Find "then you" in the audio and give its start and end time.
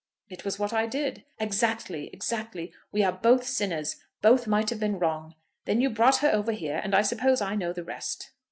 5.65-5.91